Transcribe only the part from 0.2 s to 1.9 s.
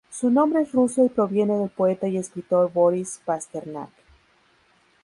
nombre es ruso y proviene del